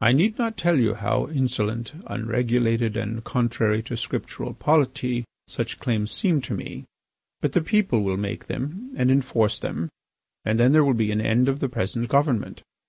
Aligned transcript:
I 0.00 0.10
need 0.10 0.38
not 0.38 0.56
tell 0.56 0.76
you 0.76 0.94
how 0.94 1.28
insolent, 1.28 1.92
unregulated, 2.08 2.96
and 2.96 3.22
contrary 3.22 3.80
to 3.84 3.96
Scriptural 3.96 4.54
polity 4.54 5.24
such 5.46 5.78
claims 5.78 6.10
seem 6.10 6.40
to 6.40 6.52
me. 6.54 6.82
But 7.40 7.52
the 7.52 7.62
people 7.62 8.02
will 8.02 8.16
make 8.16 8.46
them, 8.48 8.90
and 8.96 9.08
enforce 9.08 9.60
them, 9.60 9.88
and 10.44 10.58
then 10.58 10.72
there 10.72 10.82
will 10.82 10.94
be 10.94 11.12
an 11.12 11.20
end 11.20 11.48
of 11.48 11.60
the 11.60 11.68
present 11.68 12.08
government. 12.08 12.62